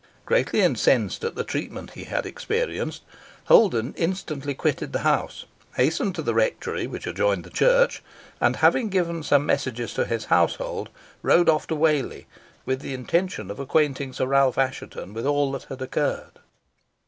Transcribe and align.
Greatly 0.25 0.61
incensed 0.61 1.23
at 1.23 1.35
the 1.35 1.43
treatment 1.43 1.91
he 1.91 2.05
had 2.05 2.25
experienced, 2.25 3.03
Holden 3.43 3.93
instantly 3.95 4.55
quitted 4.55 4.93
the 4.93 5.01
house, 5.05 5.45
hastened 5.75 6.15
to 6.15 6.23
the 6.23 6.33
rectory, 6.33 6.87
which 6.87 7.05
adjoined 7.05 7.43
the 7.43 7.51
church, 7.51 8.01
and 8.39 8.55
having 8.55 8.89
given 8.89 9.21
some 9.21 9.45
messages 9.45 9.93
to 9.93 10.05
his 10.05 10.25
household, 10.25 10.89
rode 11.21 11.49
off 11.49 11.67
to 11.67 11.75
Whalley, 11.75 12.25
with 12.65 12.79
the 12.81 12.95
intention 12.95 13.51
of 13.51 13.59
acquainting 13.59 14.11
Sir 14.11 14.25
Ralph 14.25 14.57
Assheton 14.57 15.13
with 15.13 15.27
all 15.27 15.51
that 15.51 15.65
had 15.65 15.83
occurred. 15.83 16.39